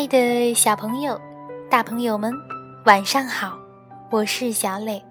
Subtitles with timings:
[0.00, 1.20] 亲爱的小朋友、
[1.68, 2.32] 大朋友们，
[2.86, 3.58] 晚上好！
[4.08, 5.04] 我是小磊，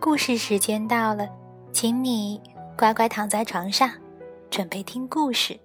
[0.00, 1.28] 故事时间到了，
[1.70, 2.40] 请你
[2.76, 3.88] 乖乖躺在床上，
[4.50, 5.56] 准备听故事。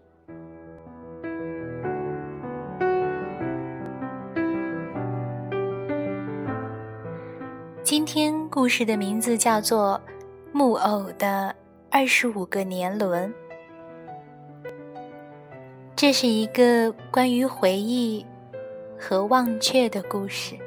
[7.81, 9.99] 今天故事的名字叫做
[10.51, 11.55] 《木偶的
[11.89, 13.27] 二十五个年轮》。
[15.95, 18.23] 这是一个关于回忆
[18.97, 20.57] 和忘却的故事。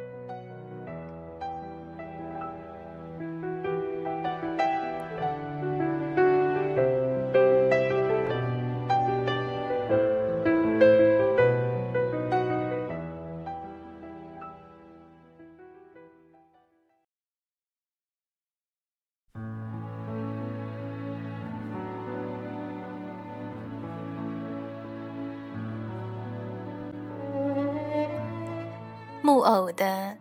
[29.29, 30.17] 木偶的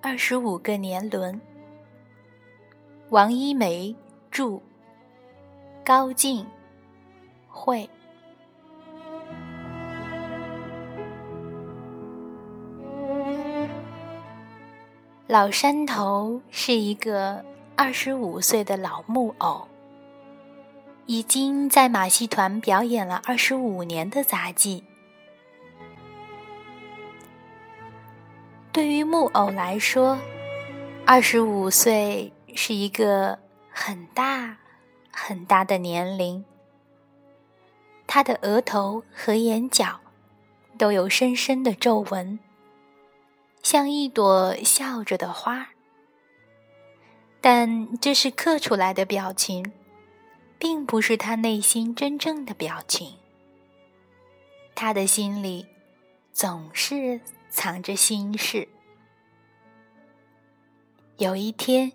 [0.00, 1.38] 二十五个年轮，
[3.10, 3.94] 王一梅
[4.30, 4.62] 著，
[5.84, 6.46] 高进
[7.46, 7.86] 会。
[15.26, 17.44] 老山头是一个
[17.76, 19.68] 二十五岁的老木偶，
[21.04, 24.87] 已经在马戏团表演了二十五年的杂技。
[28.78, 30.16] 对于木偶来说，
[31.04, 33.36] 二十五岁是一个
[33.72, 34.56] 很大
[35.10, 36.44] 很大的年龄。
[38.06, 39.98] 他的额头和眼角
[40.78, 42.38] 都有深深的皱纹，
[43.64, 45.70] 像一朵笑着的花。
[47.40, 49.72] 但这是刻出来的表情，
[50.56, 53.14] 并不是他内心真正的表情。
[54.76, 55.66] 他的心里
[56.32, 57.20] 总是。
[57.50, 58.68] 藏着心事。
[61.16, 61.92] 有一天，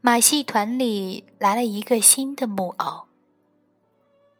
[0.00, 3.06] 马戏团里来了一个新的木偶。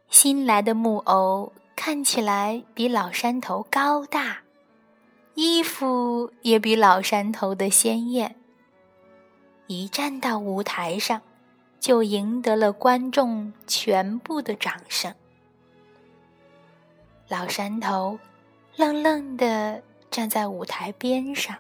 [0.09, 4.41] 新来的木偶看起来比老山头高大，
[5.35, 8.35] 衣服也比老山头的鲜艳。
[9.67, 11.21] 一站到舞台上，
[11.79, 15.15] 就赢得了观众全部的掌声。
[17.29, 18.19] 老山头
[18.77, 19.83] 愣愣的。
[20.17, 21.55] 站在舞台边上，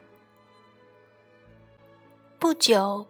[2.39, 3.06] 不久，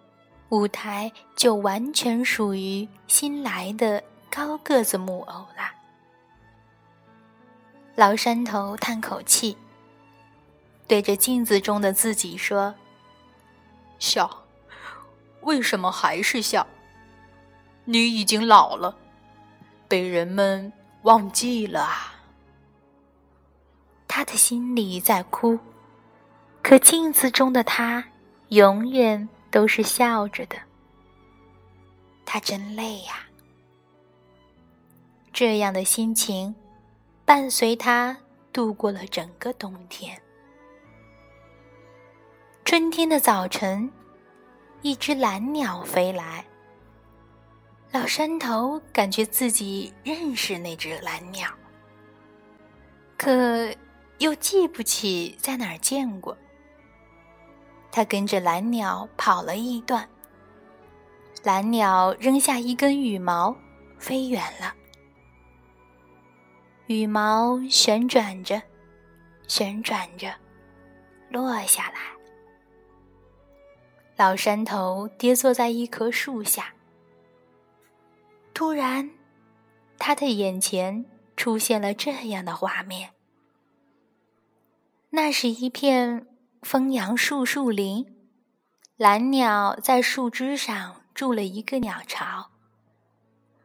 [0.48, 5.72] 舞台就完全属于新来的高个子木偶了。
[7.94, 9.56] 老山头叹口气，
[10.88, 12.74] 对着镜子中的自己说
[14.00, 14.28] ：“笑，
[15.42, 16.66] 为什么还是笑？
[17.84, 18.98] 你已经老了，
[19.86, 22.14] 被人们忘记了啊。”
[24.16, 25.58] 他的心里在哭，
[26.62, 28.02] 可镜子中的他
[28.48, 30.56] 永远都是笑着的。
[32.24, 33.26] 他真累呀！
[35.34, 36.54] 这样的心情
[37.26, 38.16] 伴随他
[38.54, 40.18] 度过了整个冬天。
[42.64, 43.92] 春天的早晨，
[44.80, 46.42] 一只蓝鸟飞来。
[47.92, 51.50] 老山头感觉自己认识那只蓝鸟，
[53.18, 53.70] 可。
[54.18, 56.36] 又记不起在哪儿见过。
[57.90, 60.08] 他跟着蓝鸟跑了一段，
[61.42, 63.56] 蓝鸟扔下一根羽毛，
[63.98, 64.74] 飞远了。
[66.86, 68.62] 羽毛旋转着，
[69.48, 70.32] 旋转着，
[71.30, 72.00] 落下来。
[74.16, 76.72] 老山头跌坐在一棵树下，
[78.54, 79.10] 突然，
[79.98, 81.04] 他的眼前
[81.36, 83.10] 出现了这样的画面。
[85.10, 86.26] 那是一片
[86.62, 88.06] 枫杨树树林，
[88.96, 92.50] 蓝鸟在树枝上筑了一个鸟巢。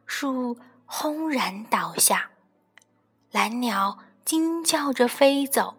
[0.06, 0.56] 树
[0.86, 2.30] 轰然倒下，
[3.32, 5.74] 蓝鸟惊叫着飞走，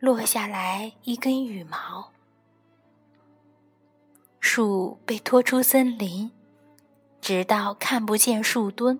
[0.00, 2.12] 落下来一根羽毛。
[4.40, 6.32] 树被拖出森林，
[7.20, 8.98] 直到看不见树墩。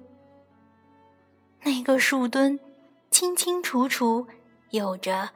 [1.63, 2.61] 那个树墩
[3.11, 4.29] 清清楚楚，
[4.71, 5.31] 有着。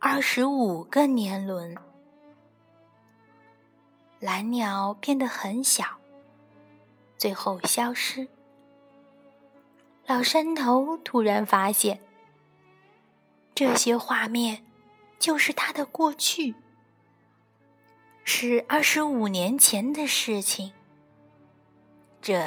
[0.00, 1.76] 二十五个年轮，
[4.20, 5.84] 蓝鸟变得很小，
[7.16, 8.28] 最后消失。
[10.06, 12.00] 老山头突然发现，
[13.56, 14.64] 这些画面
[15.18, 16.54] 就是他的过去，
[18.22, 20.72] 是二十五年前的事情。
[22.22, 22.40] 这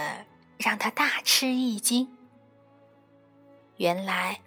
[0.57, 2.15] 让他大吃一惊。
[3.75, 4.39] 原来。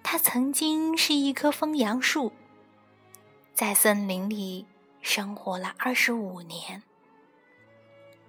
[0.00, 2.32] 他曾经是一棵枫杨树，
[3.58, 4.64] 在森林里
[5.02, 6.80] 生活了二十五年。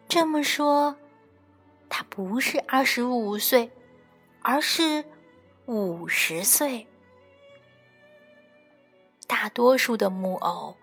[0.08, 0.96] 这么说，
[1.88, 3.70] 他不是二十五岁，
[4.42, 5.06] 而是
[5.68, 6.88] 五十岁。
[9.28, 10.76] 大多数的木偶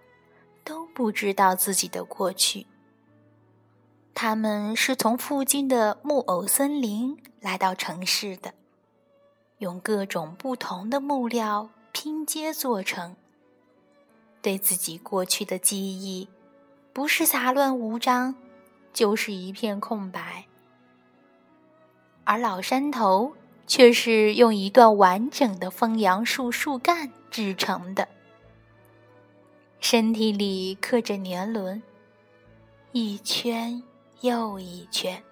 [0.62, 2.68] 都不知道自己的过去。
[4.14, 8.54] 他们是从附近的木偶森林来到城市的，
[9.58, 13.16] 用各种不同的木料拼接做成。
[14.42, 16.28] 对自己过去的记忆，
[16.92, 18.34] 不是杂乱无章，
[18.92, 20.46] 就是一片空白。
[22.24, 23.34] 而老山头
[23.66, 28.08] 却是用一段完整的枫杨树树干制成的。
[29.80, 31.82] 身体里刻着年轮，
[32.92, 33.82] 一圈
[34.22, 35.22] 又一圈。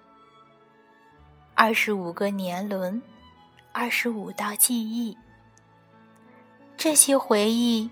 [1.53, 3.01] 二十五个年轮，
[3.71, 5.17] 二十五道记忆。
[6.77, 7.89] 这些回忆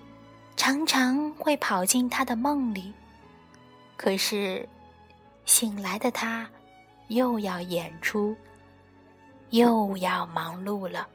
[0.66, 2.94] 常常会跑进他的梦里，
[3.98, 4.66] 可是
[5.44, 6.50] 醒来的他
[7.10, 8.34] 又要演出，
[9.50, 11.06] 又要忙碌了。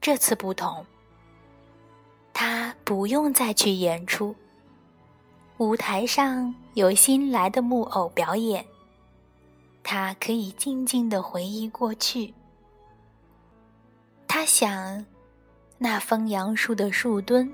[0.00, 0.82] 这次不同。
[2.32, 4.34] 他不用再去演出，
[5.58, 8.64] 舞台上有新来的木偶表演，
[9.82, 12.32] 他可以静静的回忆过去。
[14.26, 15.04] 他想，
[15.76, 17.52] 那枫杨树的树墩，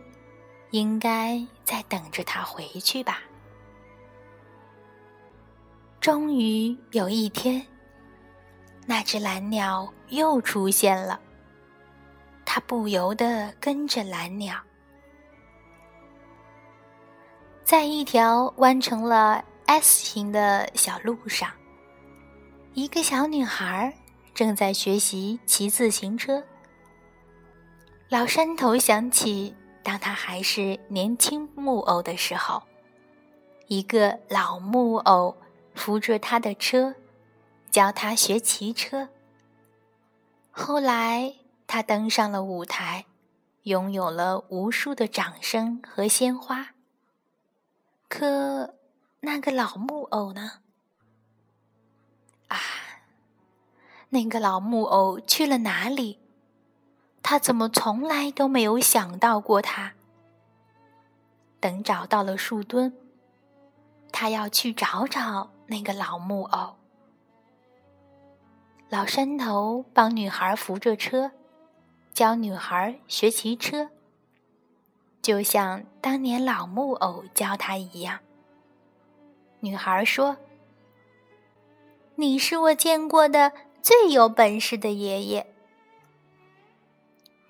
[0.71, 3.23] 应该在等着他回去吧。
[6.01, 7.67] 终于有一天，
[8.87, 11.19] 那只蓝鸟又出现了，
[12.45, 14.55] 他不由得跟着蓝鸟。
[17.65, 21.51] 在一条弯成了 S 形的小路上，
[22.75, 23.93] 一个小女孩
[24.35, 26.43] 正在学习骑自行车。
[28.11, 29.55] 老山头想起，
[29.85, 32.61] 当他还是年轻木偶的时候，
[33.69, 35.37] 一个老木偶
[35.77, 36.97] 扶着他的车，
[37.71, 39.09] 教他学骑车。
[40.51, 41.37] 后来，
[41.69, 43.07] 他登上了舞台，
[43.63, 46.71] 拥有了无数的掌声和鲜花。
[48.09, 48.75] 可
[49.21, 50.55] 那个老木偶呢？
[52.49, 52.59] 啊，
[54.09, 56.19] 那个老木偶去了哪里？
[57.23, 59.93] 他怎么从来都没有想到过他？
[61.61, 62.93] 等找到了树墩，
[64.11, 66.77] 他要去找找那个老木偶。
[68.89, 71.31] 老山头帮女孩扶着车，
[72.13, 73.91] 教女孩学骑车。
[75.23, 78.21] 就像当年老木偶教他一样，
[79.61, 80.39] 女孩说
[82.17, 83.53] ：“你是我见过的
[83.83, 85.47] 最有本事的爷爷。”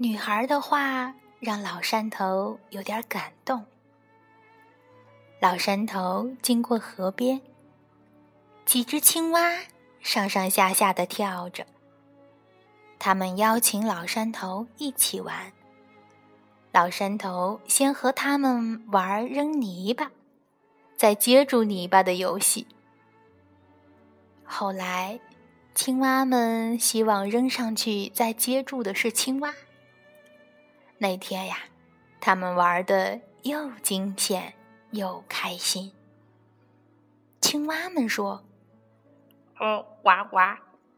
[0.02, 3.62] 女孩的话让老山头有点感动。
[5.38, 7.38] 老山头经过河边，
[8.64, 9.58] 几只青蛙
[10.00, 11.66] 上上下下的跳着，
[12.98, 15.52] 他们邀请老山头一起玩。
[16.72, 20.10] 老山头先和他们玩扔泥巴，
[20.96, 22.66] 再接住泥巴的游戏。
[24.44, 25.20] 后来，
[25.74, 29.52] 青蛙们希望扔上去再接住的是青蛙。
[31.02, 31.56] 那天呀，
[32.20, 34.52] 他们玩的又惊险
[34.90, 35.92] 又开心。
[37.40, 38.44] 青蛙们说
[39.58, 40.38] ：“哦，呱呱，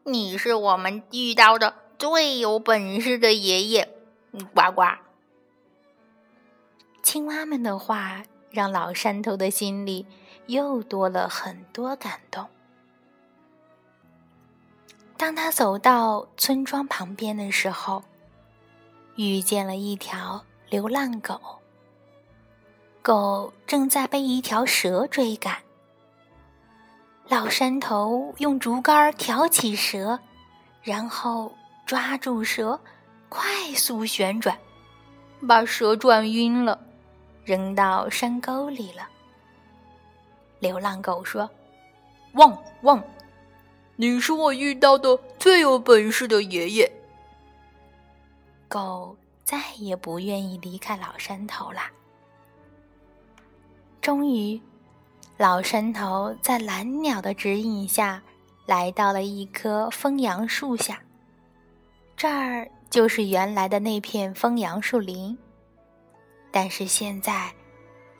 [0.03, 3.87] 你是我们遇到的最有本事的爷爷，
[4.53, 4.83] 呱呱。”
[7.01, 10.05] 青蛙们的话让老山头的心里
[10.47, 12.49] 又多了很多感动。
[15.15, 18.03] 当他走到村庄旁边的时候，
[19.15, 21.39] 遇见了一条流浪狗。
[23.01, 25.57] 狗正在被一条蛇追赶。
[27.27, 30.19] 老山头用竹竿挑起蛇，
[30.81, 31.53] 然后
[31.85, 32.79] 抓住蛇，
[33.29, 33.43] 快
[33.75, 34.57] 速旋转，
[35.47, 36.79] 把蛇转晕了。
[37.45, 39.07] 扔到山沟里了。
[40.59, 41.49] 流浪狗说
[42.35, 43.03] ：“汪汪，
[43.97, 46.89] 你是我遇到的最有本事的爷爷。”
[48.73, 51.91] 狗再也不愿意离开老山头啦。
[54.01, 54.59] 终于，
[55.37, 58.19] 老山头在蓝鸟的指引下，
[58.65, 60.99] 来到了一棵枫杨树下。
[62.17, 65.37] 这儿就是原来的那片枫杨树林。
[66.49, 67.53] 但是现在，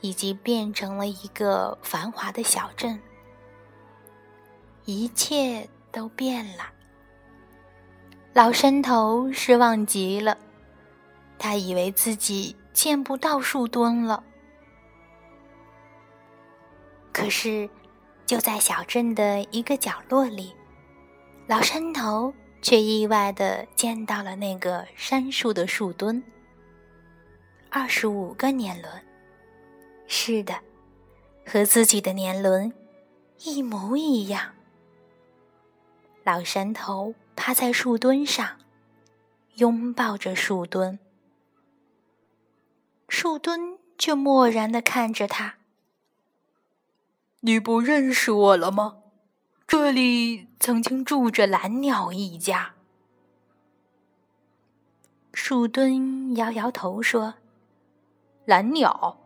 [0.02, 2.96] 已经变成了一个繁华的小镇，
[4.84, 6.70] 一切都变了。
[8.32, 10.36] 老山头失望极了，
[11.38, 14.22] 他以为自己见不到树墩了。
[17.12, 17.68] 可是，
[18.26, 20.54] 就在小镇的一个角落里，
[21.46, 26.22] 老山头却意外的见到了那个杉树的树墩。
[27.70, 28.92] 二十五个年轮，
[30.06, 30.54] 是的，
[31.46, 32.72] 和自己的年轮
[33.40, 34.52] 一模一样。
[36.24, 38.56] 老山头趴在树墩上，
[39.56, 40.98] 拥抱着树墩，
[43.14, 45.54] 树墩却漠然的看着他。
[47.42, 48.96] 你不认识我了吗？
[49.68, 52.74] 这里曾经住着蓝鸟一家。
[55.32, 57.34] 树墩摇摇头说
[58.46, 59.20] ：“蓝鸟，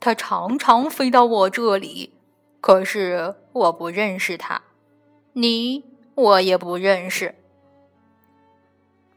[0.00, 2.14] 它常常飞到我这里，
[2.62, 4.62] 可是我不认识它。
[5.34, 7.34] 你，我也不认识。”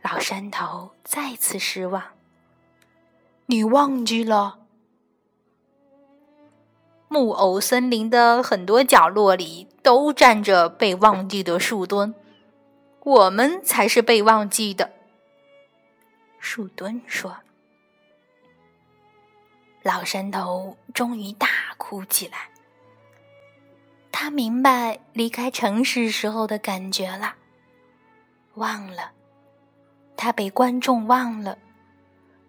[0.03, 2.03] 老山头再次失望。
[3.51, 4.59] 你忘记了？
[7.09, 12.15] 木偶森林的很多角落里都站着被忘记的树墩，
[13.03, 14.93] 我们才是被忘记的。
[16.39, 17.39] 树墩说
[19.83, 22.51] ：“老山头终于大哭起来。
[24.13, 27.35] 他明白离开城市时候的感觉了，
[28.53, 29.11] 忘了，
[30.15, 31.57] 他被观众忘了，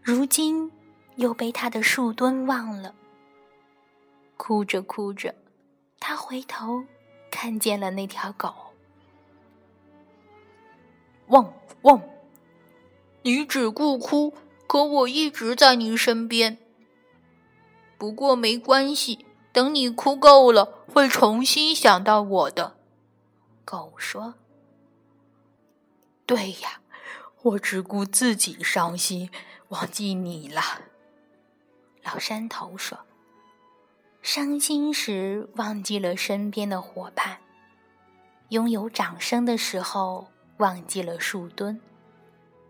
[0.01, 0.71] 如今
[1.17, 2.95] 又被他的树墩忘了。”
[4.37, 5.35] 哭着哭着，
[6.01, 6.85] 他回头
[7.31, 8.53] 看见了那条狗。
[11.29, 11.53] 汪
[11.83, 12.03] 汪！
[13.23, 14.35] 你只顾哭，
[14.67, 16.59] 可我一直在你身边。
[17.97, 22.77] 不过没关系，等你哭够了，会重新想到我的。
[23.65, 24.35] 狗说
[26.27, 26.81] ：“对呀，
[27.43, 29.31] 我只顾自己伤心，
[29.69, 30.61] 忘记你了。”
[32.13, 32.99] 老山头说。
[34.21, 37.39] 伤心时忘记了身边的伙伴，
[38.51, 40.29] 拥有掌声的时候
[40.59, 41.81] 忘记了树墩，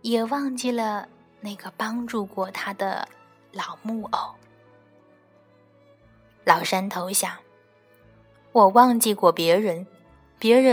[0.03, 1.09] 也忘记了
[1.41, 3.09] 那个帮助过他的
[3.51, 4.33] 老木偶。
[6.45, 7.37] 老山头想：
[8.53, 9.85] 我忘记过别人，
[10.39, 10.71] 别人。